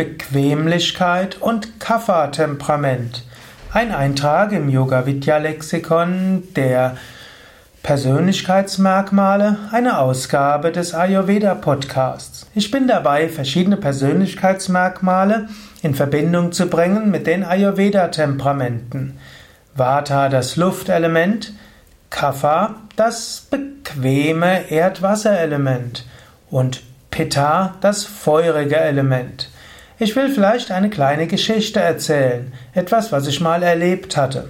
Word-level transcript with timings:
Bequemlichkeit 0.00 1.42
und 1.42 1.78
Kapha-Temperament. 1.78 3.22
Ein 3.70 3.92
Eintrag 3.92 4.52
im 4.52 4.70
Yoga 4.70 5.04
Vidya 5.04 5.36
Lexikon 5.36 6.42
der 6.56 6.96
Persönlichkeitsmerkmale, 7.82 9.58
eine 9.72 9.98
Ausgabe 9.98 10.72
des 10.72 10.94
Ayurveda 10.94 11.54
Podcasts. 11.54 12.46
Ich 12.54 12.70
bin 12.70 12.88
dabei, 12.88 13.28
verschiedene 13.28 13.76
Persönlichkeitsmerkmale 13.76 15.50
in 15.82 15.94
Verbindung 15.94 16.52
zu 16.52 16.70
bringen 16.70 17.10
mit 17.10 17.26
den 17.26 17.44
Ayurveda 17.44 18.08
Temperamenten. 18.08 19.18
Vata 19.74 20.30
das 20.30 20.56
Luftelement, 20.56 21.52
Kapha 22.08 22.76
das 22.96 23.48
bequeme 23.50 24.70
Erdwasserelement 24.70 26.06
und 26.48 26.80
Pitta 27.10 27.74
das 27.82 28.04
feurige 28.04 28.76
Element. 28.76 29.49
Ich 30.02 30.16
will 30.16 30.30
vielleicht 30.30 30.70
eine 30.70 30.88
kleine 30.88 31.26
Geschichte 31.26 31.78
erzählen, 31.78 32.50
etwas, 32.72 33.12
was 33.12 33.26
ich 33.26 33.42
mal 33.42 33.62
erlebt 33.62 34.16
hatte. 34.16 34.48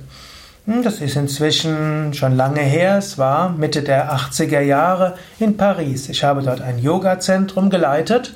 Hm, 0.65 0.85
das 0.85 1.01
ist 1.01 1.17
inzwischen 1.17 2.15
schon 2.15 2.37
lange 2.37 2.61
her, 2.61 2.99
es 2.99 3.19
war 3.19 3.51
Mitte 3.51 3.83
der 3.83 4.13
80er 4.13 4.61
Jahre 4.61 5.17
in 5.41 5.57
Paris. 5.57 6.09
Ich 6.09 6.23
habe 6.23 6.43
dort 6.43 6.61
ein 6.61 6.79
Yoga-Zentrum 6.79 7.69
geleitet 7.69 8.33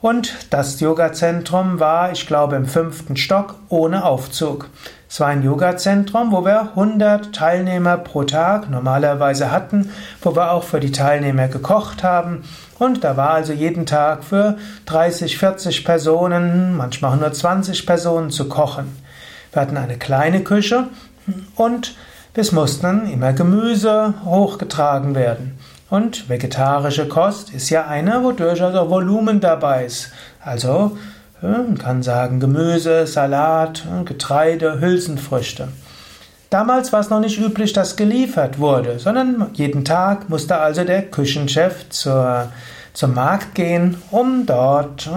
und 0.00 0.34
das 0.50 0.80
Yoga-Zentrum 0.80 1.78
war, 1.78 2.12
ich 2.12 2.26
glaube, 2.26 2.56
im 2.56 2.66
fünften 2.66 3.16
Stock 3.16 3.56
ohne 3.68 4.04
Aufzug. 4.04 4.70
Es 5.08 5.20
war 5.20 5.26
ein 5.26 5.42
Yoga-Zentrum, 5.42 6.32
wo 6.32 6.44
wir 6.44 6.70
100 6.70 7.34
Teilnehmer 7.34 7.98
pro 7.98 8.22
Tag 8.22 8.70
normalerweise 8.70 9.50
hatten, 9.50 9.90
wo 10.22 10.34
wir 10.34 10.52
auch 10.52 10.62
für 10.62 10.80
die 10.80 10.92
Teilnehmer 10.92 11.48
gekocht 11.48 12.04
haben. 12.04 12.44
Und 12.78 13.04
da 13.04 13.16
war 13.16 13.30
also 13.30 13.52
jeden 13.52 13.86
Tag 13.86 14.24
für 14.24 14.56
30, 14.86 15.36
40 15.36 15.84
Personen, 15.84 16.76
manchmal 16.76 17.10
120 17.12 17.86
Personen 17.86 18.30
zu 18.30 18.48
kochen. 18.48 18.96
Wir 19.52 19.62
hatten 19.62 19.76
eine 19.76 19.98
kleine 19.98 20.42
Küche 20.42 20.86
und 21.56 21.94
es 22.34 22.52
mussten 22.52 23.10
immer 23.10 23.32
Gemüse 23.32 24.14
hochgetragen 24.24 25.16
werden. 25.16 25.58
Und 25.90 26.28
vegetarische 26.28 27.08
Kost 27.08 27.52
ist 27.52 27.68
ja 27.68 27.86
eine, 27.86 28.22
wo 28.22 28.30
durchaus 28.30 28.74
auch 28.76 28.88
Volumen 28.88 29.40
dabei 29.40 29.84
ist. 29.84 30.12
Also 30.40 30.96
man 31.42 31.78
kann 31.78 32.02
sagen 32.02 32.38
Gemüse, 32.38 33.06
Salat, 33.06 33.84
Getreide, 34.04 34.80
Hülsenfrüchte. 34.80 35.68
Damals 36.48 36.92
war 36.92 37.00
es 37.00 37.10
noch 37.10 37.20
nicht 37.20 37.40
üblich, 37.40 37.72
dass 37.72 37.96
geliefert 37.96 38.58
wurde, 38.58 38.98
sondern 38.98 39.50
jeden 39.54 39.84
Tag 39.84 40.28
musste 40.28 40.58
also 40.58 40.84
der 40.84 41.02
Küchenchef 41.02 41.88
zur, 41.90 42.48
zum 42.92 43.14
Markt 43.14 43.54
gehen, 43.54 43.96
um 44.10 44.46
dort 44.46 45.10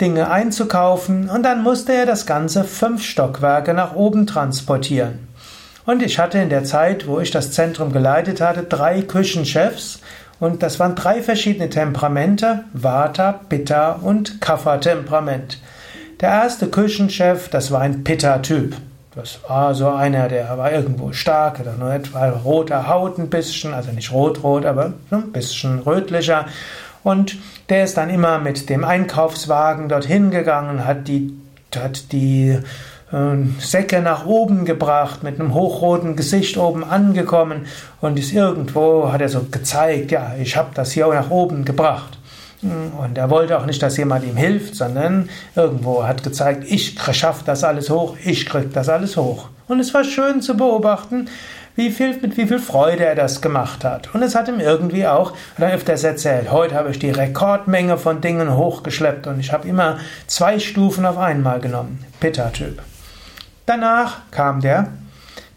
Dinge 0.00 0.30
einzukaufen 0.30 1.28
und 1.28 1.42
dann 1.42 1.62
musste 1.62 1.92
er 1.92 2.06
das 2.06 2.24
Ganze 2.24 2.64
fünf 2.64 3.02
Stockwerke 3.02 3.74
nach 3.74 3.94
oben 3.94 4.26
transportieren. 4.26 5.27
Und 5.88 6.02
ich 6.02 6.18
hatte 6.18 6.36
in 6.36 6.50
der 6.50 6.64
Zeit, 6.64 7.06
wo 7.06 7.18
ich 7.18 7.30
das 7.30 7.50
Zentrum 7.52 7.94
geleitet 7.94 8.42
hatte, 8.42 8.62
drei 8.62 9.00
Küchenchefs 9.00 10.00
und 10.38 10.62
das 10.62 10.78
waren 10.78 10.94
drei 10.94 11.22
verschiedene 11.22 11.70
Temperamente, 11.70 12.64
Vata, 12.74 13.40
Pitta 13.48 13.92
und 13.92 14.38
Kapha-Temperament. 14.42 15.58
Der 16.20 16.28
erste 16.28 16.68
Küchenchef, 16.68 17.48
das 17.48 17.70
war 17.70 17.80
ein 17.80 18.04
Pitta-Typ. 18.04 18.76
Das 19.14 19.40
war 19.48 19.74
so 19.74 19.88
einer, 19.88 20.28
der 20.28 20.58
war 20.58 20.70
irgendwo 20.70 21.14
stark, 21.14 21.58
hatte 21.58 21.74
nur 21.78 21.94
etwa 21.94 22.28
roter 22.28 22.86
Haut 22.86 23.16
ein 23.16 23.30
bisschen, 23.30 23.72
also 23.72 23.90
nicht 23.90 24.12
rot-rot, 24.12 24.66
aber 24.66 24.92
ein 25.10 25.32
bisschen 25.32 25.78
rötlicher. 25.78 26.44
Und 27.02 27.38
der 27.70 27.84
ist 27.84 27.96
dann 27.96 28.10
immer 28.10 28.38
mit 28.40 28.68
dem 28.68 28.84
Einkaufswagen 28.84 29.88
dorthin 29.88 30.30
gegangen, 30.32 30.84
hat 30.84 31.08
die, 31.08 31.32
hat 31.74 32.12
die 32.12 32.58
Säcke 33.58 34.02
nach 34.02 34.26
oben 34.26 34.66
gebracht, 34.66 35.22
mit 35.22 35.40
einem 35.40 35.54
hochroten 35.54 36.14
Gesicht 36.14 36.58
oben 36.58 36.84
angekommen 36.84 37.66
und 38.00 38.18
ist 38.18 38.32
irgendwo, 38.32 39.10
hat 39.10 39.22
er 39.22 39.30
so 39.30 39.46
gezeigt, 39.50 40.10
ja, 40.10 40.34
ich 40.40 40.56
habe 40.56 40.70
das 40.74 40.92
hier 40.92 41.08
nach 41.08 41.30
oben 41.30 41.64
gebracht. 41.64 42.18
Und 42.60 43.16
er 43.16 43.30
wollte 43.30 43.56
auch 43.56 43.66
nicht, 43.66 43.82
dass 43.82 43.96
jemand 43.96 44.24
ihm 44.24 44.36
hilft, 44.36 44.74
sondern 44.74 45.28
irgendwo 45.54 46.04
hat 46.04 46.24
gezeigt, 46.24 46.64
ich 46.66 46.96
schaffe 47.12 47.44
das 47.46 47.62
alles 47.62 47.88
hoch, 47.88 48.16
ich 48.24 48.46
krieg 48.46 48.72
das 48.74 48.88
alles 48.88 49.16
hoch. 49.16 49.48
Und 49.68 49.78
es 49.78 49.94
war 49.94 50.02
schön 50.02 50.42
zu 50.42 50.56
beobachten, 50.56 51.28
wie 51.76 51.90
viel, 51.90 52.18
mit 52.20 52.36
wie 52.36 52.46
viel 52.46 52.58
Freude 52.58 53.04
er 53.04 53.14
das 53.14 53.40
gemacht 53.40 53.84
hat. 53.84 54.12
Und 54.12 54.22
es 54.22 54.34
hat 54.34 54.48
ihm 54.48 54.58
irgendwie 54.58 55.06
auch, 55.06 55.30
hat 55.30 55.60
er 55.60 55.74
öfters 55.74 56.02
erzählt, 56.02 56.50
heute 56.50 56.74
habe 56.74 56.90
ich 56.90 56.98
die 56.98 57.12
Rekordmenge 57.12 57.96
von 57.96 58.20
Dingen 58.20 58.56
hochgeschleppt 58.56 59.28
und 59.28 59.38
ich 59.38 59.52
habe 59.52 59.68
immer 59.68 59.98
zwei 60.26 60.58
Stufen 60.58 61.06
auf 61.06 61.16
einmal 61.16 61.60
genommen. 61.60 62.04
Pitta-Typ. 62.18 62.82
Danach 63.68 64.20
kam 64.30 64.62
der, 64.62 64.88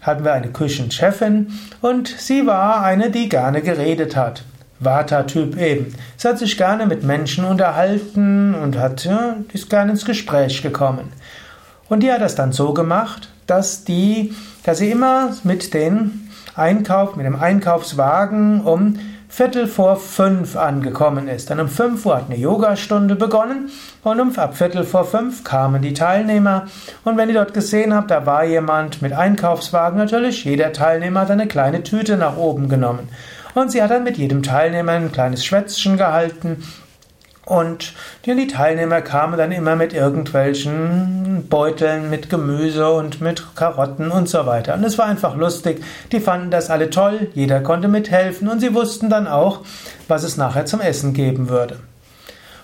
hatten 0.01 0.25
wir 0.25 0.33
eine 0.33 0.49
Küchenchefin 0.49 1.57
und 1.79 2.09
sie 2.09 2.45
war 2.45 2.83
eine, 2.83 3.09
die 3.09 3.29
gerne 3.29 3.61
geredet 3.61 4.17
hat. 4.17 4.43
Vata-Typ 4.81 5.57
eben. 5.57 5.95
Sie 6.17 6.27
hat 6.27 6.37
sich 6.37 6.57
gerne 6.57 6.87
mit 6.87 7.03
Menschen 7.03 7.45
unterhalten 7.45 8.53
und 8.53 8.77
hat, 8.77 9.05
ja, 9.05 9.37
ist 9.53 9.69
gerne 9.69 9.91
ins 9.91 10.03
Gespräch 10.03 10.61
gekommen. 10.61 11.13
Und 11.87 12.03
die 12.03 12.11
hat 12.11 12.19
das 12.19 12.35
dann 12.35 12.51
so 12.51 12.73
gemacht, 12.73 13.29
dass 13.47 13.85
die, 13.85 14.35
dass 14.65 14.79
sie 14.79 14.91
immer 14.91 15.29
mit 15.45 15.73
den 15.73 16.29
Einkauf, 16.53 17.15
mit 17.15 17.25
dem 17.25 17.39
Einkaufswagen 17.39 18.59
um 18.59 18.99
Viertel 19.33 19.65
vor 19.65 19.95
fünf 19.95 20.57
angekommen 20.57 21.29
ist. 21.29 21.49
Dann 21.49 21.61
um 21.61 21.69
fünf 21.69 22.05
Uhr 22.05 22.17
hat 22.17 22.25
eine 22.27 22.37
Yogastunde 22.37 23.15
begonnen 23.15 23.71
und 24.03 24.19
um 24.19 24.37
ab 24.37 24.57
Viertel 24.57 24.83
vor 24.83 25.05
fünf 25.05 25.45
kamen 25.45 25.81
die 25.81 25.93
Teilnehmer. 25.93 26.67
Und 27.05 27.15
wenn 27.15 27.29
ihr 27.29 27.35
dort 27.35 27.53
gesehen 27.53 27.93
habt, 27.93 28.11
da 28.11 28.25
war 28.25 28.43
jemand 28.43 29.01
mit 29.01 29.13
Einkaufswagen, 29.13 29.97
natürlich, 29.97 30.43
jeder 30.43 30.73
Teilnehmer 30.73 31.21
hat 31.21 31.31
eine 31.31 31.47
kleine 31.47 31.81
Tüte 31.81 32.17
nach 32.17 32.35
oben 32.35 32.67
genommen. 32.67 33.07
Und 33.53 33.71
sie 33.71 33.81
hat 33.81 33.91
dann 33.91 34.03
mit 34.03 34.17
jedem 34.17 34.43
Teilnehmer 34.43 34.91
ein 34.91 35.13
kleines 35.13 35.45
Schwätzchen 35.45 35.95
gehalten 35.95 36.65
und 37.51 37.91
die 38.25 38.47
Teilnehmer 38.47 39.01
kamen 39.01 39.37
dann 39.37 39.51
immer 39.51 39.75
mit 39.75 39.91
irgendwelchen 39.91 41.47
Beuteln 41.49 42.09
mit 42.09 42.29
Gemüse 42.29 42.89
und 42.89 43.19
mit 43.19 43.57
Karotten 43.57 44.09
und 44.09 44.29
so 44.29 44.45
weiter. 44.45 44.75
Und 44.75 44.85
es 44.85 44.97
war 44.97 45.07
einfach 45.07 45.35
lustig. 45.35 45.83
Die 46.13 46.21
fanden 46.21 46.49
das 46.49 46.69
alle 46.69 46.89
toll, 46.89 47.27
jeder 47.33 47.59
konnte 47.59 47.89
mithelfen 47.89 48.47
und 48.47 48.61
sie 48.61 48.73
wussten 48.73 49.09
dann 49.09 49.27
auch, 49.27 49.65
was 50.07 50.23
es 50.23 50.37
nachher 50.37 50.65
zum 50.65 50.79
Essen 50.79 51.13
geben 51.13 51.49
würde. 51.49 51.73
Und 51.75 51.81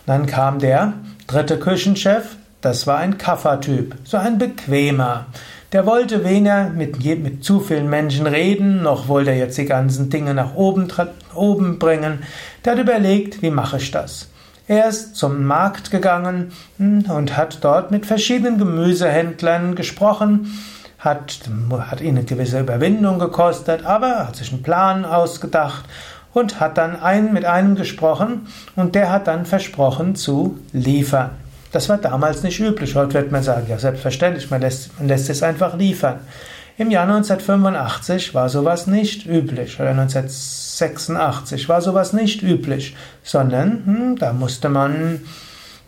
dann 0.07 0.25
kam 0.25 0.59
der 0.59 0.93
dritte 1.27 1.59
Küchenchef, 1.59 2.37
das 2.61 2.87
war 2.87 2.99
ein 2.99 3.17
Kaffertyp, 3.17 3.93
so 4.05 4.15
ein 4.15 4.37
bequemer. 4.37 5.25
Der 5.73 5.85
wollte 5.85 6.23
weder 6.23 6.69
mit, 6.69 7.03
mit 7.03 7.43
zu 7.43 7.59
vielen 7.59 7.89
Menschen 7.89 8.25
reden, 8.25 8.83
noch 8.83 9.09
wollte 9.09 9.31
er 9.31 9.37
jetzt 9.37 9.57
die 9.57 9.65
ganzen 9.65 10.09
Dinge 10.09 10.33
nach 10.33 10.55
oben, 10.55 10.87
oben 11.35 11.77
bringen. 11.77 12.19
Der 12.63 12.71
hat 12.71 12.79
überlegt, 12.79 13.41
wie 13.41 13.51
mache 13.51 13.75
ich 13.75 13.91
das? 13.91 14.29
Er 14.69 14.89
ist 14.89 15.15
zum 15.15 15.45
Markt 15.45 15.91
gegangen 15.91 16.51
hm, 16.77 17.05
und 17.09 17.37
hat 17.37 17.59
dort 17.61 17.89
mit 17.89 18.05
verschiedenen 18.05 18.57
Gemüsehändlern 18.57 19.75
gesprochen, 19.75 20.59
hat, 20.99 21.39
hat 21.79 22.01
ihn 22.01 22.17
eine 22.17 22.25
gewisse 22.25 22.59
Überwindung 22.59 23.17
gekostet, 23.17 23.85
aber 23.85 24.07
er 24.07 24.27
hat 24.27 24.35
sich 24.35 24.51
einen 24.51 24.63
Plan 24.63 25.05
ausgedacht 25.05 25.85
und 26.33 26.59
hat 26.59 26.77
dann 26.77 27.01
einen 27.01 27.31
mit 27.31 27.45
einem 27.45 27.75
gesprochen 27.75 28.47
und 28.75 28.93
der 28.93 29.09
hat 29.09 29.27
dann 29.27 29.45
versprochen 29.45 30.15
zu 30.15 30.59
liefern. 30.73 31.29
Das 31.71 31.87
war 31.87 31.97
damals 31.97 32.43
nicht 32.43 32.59
üblich. 32.59 32.95
Heute 32.95 33.13
wird 33.13 33.31
man 33.31 33.43
sagen, 33.43 33.67
ja 33.69 33.77
selbstverständlich, 33.77 34.49
man 34.49 34.61
lässt, 34.61 34.97
man 34.99 35.07
lässt 35.07 35.29
es 35.29 35.43
einfach 35.43 35.77
liefern. 35.77 36.19
Im 36.79 36.91
Jahr 36.91 37.07
1985 37.07 38.35
war 38.35 38.49
sowas 38.49 38.85
nicht 38.85 39.25
üblich. 39.25 39.79
Oder 39.79 39.89
1986 39.89 41.67
war 41.67 41.81
sowas 41.81 42.13
nicht 42.13 42.43
üblich, 42.43 42.95
sondern 43.23 43.81
hm, 43.83 44.15
da 44.17 44.31
musste 44.31 44.69
man, 44.69 45.21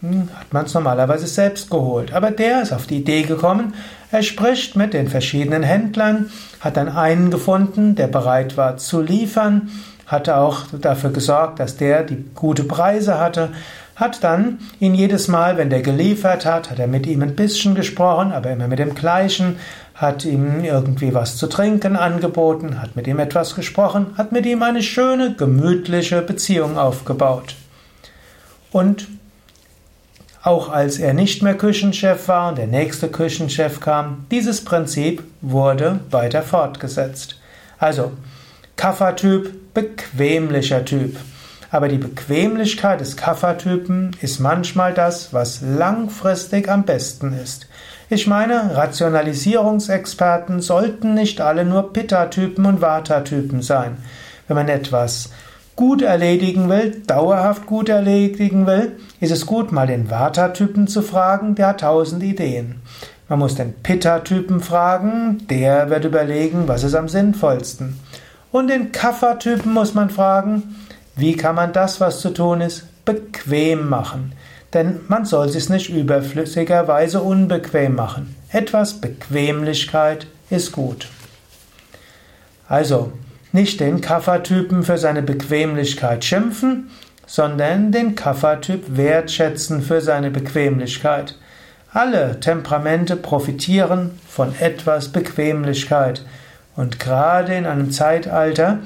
hm, 0.02 0.30
hat 0.34 0.52
man 0.52 0.66
es 0.66 0.74
normalerweise 0.74 1.28
selbst 1.28 1.70
geholt. 1.70 2.12
Aber 2.14 2.32
der 2.32 2.64
ist 2.64 2.74
auf 2.74 2.88
die 2.88 2.98
Idee 2.98 3.22
gekommen, 3.22 3.76
er 4.12 4.24
spricht 4.24 4.76
mit 4.76 4.96
den 4.96 5.08
verschiedenen 5.08 5.62
Händlern, 5.62 6.32
hat 6.60 6.76
dann 6.76 6.90
einen 6.90 7.30
gefunden, 7.30 7.94
der 7.94 8.08
bereit 8.08 8.58
war 8.58 8.78
zu 8.78 9.00
liefern, 9.00 9.70
hatte 10.08 10.38
auch 10.38 10.64
dafür 10.72 11.12
gesorgt, 11.12 11.60
dass 11.60 11.78
der 11.78 12.02
die 12.02 12.26
gute 12.34 12.64
Preise 12.64 13.20
hatte, 13.20 13.50
hat 14.00 14.24
dann 14.24 14.60
ihn 14.80 14.96
jedes 14.96 15.28
Mal, 15.28 15.58
wenn 15.58 15.70
der 15.70 15.82
geliefert 15.82 16.46
hat, 16.46 16.72
hat 16.72 16.80
er 16.80 16.88
mit 16.88 17.06
ihm 17.06 17.22
ein 17.22 17.36
bisschen 17.36 17.76
gesprochen, 17.76 18.32
aber 18.32 18.50
immer 18.50 18.68
mit 18.68 18.80
dem 18.80 18.96
gleichen, 18.96 19.58
hat 19.94 20.24
ihm 20.24 20.64
irgendwie 20.64 21.14
was 21.14 21.36
zu 21.36 21.48
trinken 21.48 21.98
angeboten, 21.98 22.82
hat 22.82 22.96
mit 22.96 23.08
ihm 23.08 23.20
etwas 23.20 23.56
gesprochen, 23.56 24.14
hat 24.18 24.32
mit 24.32 24.46
ihm 24.46 24.64
eine 24.64 24.82
schöne, 24.82 25.36
gemütliche 25.36 26.22
Beziehung 26.22 26.78
aufgebaut. 26.78 27.56
Und 28.72 29.08
auch 30.42 30.70
als 30.70 31.00
er 31.00 31.14
nicht 31.14 31.44
mehr 31.44 31.58
Küchenchef 31.58 32.30
war 32.30 32.50
und 32.50 32.58
der 32.58 32.68
nächste 32.68 33.10
Küchenchef 33.10 33.82
kam, 33.82 34.26
dieses 34.32 34.64
Prinzip 34.64 35.22
wurde 35.42 36.00
weiter 36.10 36.44
fortgesetzt. 36.44 37.38
Also, 37.78 38.14
Kaffertyp, 38.78 39.74
bequemlicher 39.74 40.86
Typ. 40.86 41.18
Aber 41.72 41.88
die 41.88 41.98
Bequemlichkeit 41.98 43.00
des 43.00 43.16
Kapha-Typen 43.16 44.12
ist 44.22 44.40
manchmal 44.40 44.94
das, 44.94 45.34
was 45.34 45.62
langfristig 45.62 46.68
am 46.70 46.84
besten 46.84 47.34
ist. 47.34 47.68
Ich 48.10 48.26
meine, 48.26 48.76
Rationalisierungsexperten 48.76 50.62
sollten 50.62 51.14
nicht 51.14 51.42
alle 51.42 51.64
nur 51.64 51.94
Pitta-Typen 51.94 52.66
und 52.66 52.82
Vata-Typen 52.82 53.62
sein. 53.62 53.98
Wenn 54.48 54.56
man 54.56 54.68
etwas 54.68 55.30
gut 55.76 56.02
erledigen 56.02 56.70
will, 56.70 57.04
dauerhaft 57.06 57.68
gut 57.68 57.88
erledigen 57.88 58.66
will, 58.66 58.98
ist 59.20 59.32
es 59.32 59.46
gut, 59.46 59.72
mal 59.72 59.86
den 59.86 60.10
Vata-Typen 60.10 60.88
zu 60.88 61.04
fragen, 61.04 61.54
der 61.54 61.68
hat 61.68 61.82
tausend 61.82 62.24
Ideen. 62.24 62.82
Man 63.30 63.38
muss 63.38 63.54
den 63.54 63.74
Pitta-Typen 63.76 64.60
fragen, 64.60 65.46
der 65.50 65.92
wird 65.92 66.04
überlegen, 66.04 66.64
was 66.68 66.84
ist 66.84 66.96
am 66.96 67.08
sinnvollsten. 67.08 68.00
Und 68.52 68.70
den 68.70 68.92
Kapha-Typen 68.92 69.72
muss 69.72 69.94
man 69.94 70.10
fragen, 70.10 70.76
wie 71.16 71.36
kann 71.36 71.56
man 71.56 71.74
das, 71.74 72.00
was 72.00 72.22
zu 72.22 72.30
tun 72.30 72.62
ist, 72.62 72.86
bequem 73.06 73.90
machen. 73.90 74.34
Denn 74.74 75.00
man 75.08 75.26
soll 75.26 75.48
es 75.48 75.70
nicht 75.70 75.90
überflüssigerweise 75.90 77.22
unbequem 77.22 77.96
machen. 77.96 78.36
Etwas 78.52 79.02
Bequemlichkeit 79.02 80.28
ist 80.50 80.72
gut. 80.72 81.08
Also, 82.68 83.12
nicht 83.52 83.80
den 83.80 84.00
Kapha-Typen 84.00 84.84
für 84.84 85.00
seine 85.00 85.24
Bequemlichkeit 85.24 86.24
schimpfen, 86.24 86.92
sondern 87.26 87.92
den 87.92 88.14
Kapha-Typ 88.16 88.96
wertschätzen 88.96 89.82
für 89.82 90.02
seine 90.02 90.30
Bequemlichkeit. 90.30 91.36
Alle 91.92 92.40
Temperamente 92.40 93.16
profitieren 93.16 94.20
von 94.28 94.54
etwas 94.60 95.10
Bequemlichkeit. 95.10 96.24
Und 96.76 97.00
gerade 97.00 97.56
in 97.56 97.66
einem 97.66 97.92
Zeitalter, 97.92 98.80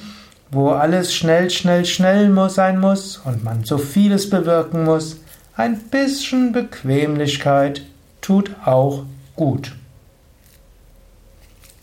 wo 0.53 0.69
alles 0.69 1.13
schnell, 1.13 1.49
schnell, 1.49 1.85
schnell 1.85 2.33
sein 2.49 2.79
muss 2.79 3.17
und 3.17 3.43
man 3.43 3.63
so 3.63 3.77
vieles 3.77 4.29
bewirken 4.29 4.83
muss, 4.83 5.17
ein 5.55 5.79
bisschen 5.79 6.51
Bequemlichkeit 6.51 7.83
tut 8.21 8.55
auch 8.65 9.05
gut. 9.35 9.73